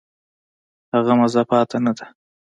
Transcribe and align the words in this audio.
هغه 0.93 1.13
مزه 1.19 1.41
پاتې 1.49 1.77
نه 1.85 1.91
ده. 1.97 2.05